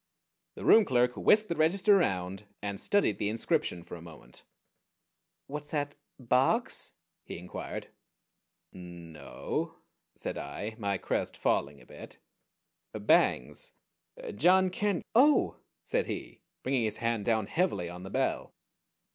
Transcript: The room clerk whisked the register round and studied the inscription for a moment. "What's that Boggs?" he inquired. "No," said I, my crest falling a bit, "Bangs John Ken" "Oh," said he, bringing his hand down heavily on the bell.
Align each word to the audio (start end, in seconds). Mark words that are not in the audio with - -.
The 0.55 0.65
room 0.65 0.83
clerk 0.83 1.15
whisked 1.15 1.47
the 1.47 1.55
register 1.55 1.95
round 1.95 2.47
and 2.59 2.79
studied 2.79 3.19
the 3.19 3.29
inscription 3.29 3.83
for 3.83 3.95
a 3.97 4.01
moment. 4.01 4.43
"What's 5.45 5.67
that 5.67 5.93
Boggs?" 6.19 6.93
he 7.23 7.37
inquired. 7.37 7.89
"No," 8.73 9.75
said 10.15 10.39
I, 10.39 10.73
my 10.79 10.97
crest 10.97 11.37
falling 11.37 11.79
a 11.79 11.85
bit, 11.85 12.17
"Bangs 12.93 13.73
John 14.33 14.71
Ken" 14.71 15.03
"Oh," 15.27 15.57
said 15.83 16.07
he, 16.07 16.41
bringing 16.63 16.83
his 16.83 16.97
hand 16.97 17.25
down 17.25 17.45
heavily 17.45 17.87
on 17.87 18.01
the 18.01 18.09
bell. 18.09 18.55